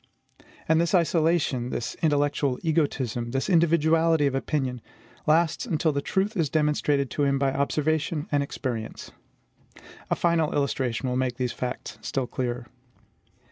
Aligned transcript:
And 0.67 0.81
this 0.81 0.95
isolation, 0.95 1.69
this 1.69 1.95
intellectual 2.01 2.57
egotism, 2.63 3.29
this 3.29 3.47
individuality 3.47 4.25
of 4.25 4.33
opinion, 4.33 4.81
lasts 5.27 5.67
until 5.67 5.91
the 5.91 6.01
truth 6.01 6.35
is 6.35 6.49
demonstrated 6.49 7.11
to 7.11 7.23
him 7.23 7.37
by 7.37 7.53
observation 7.53 8.27
and 8.31 8.41
experience. 8.41 9.11
A 10.09 10.15
final 10.15 10.55
illustration 10.55 11.07
will 11.07 11.17
make 11.17 11.35
these 11.37 11.51
facts 11.53 11.99
still 12.01 12.25
clearer. 12.25 12.65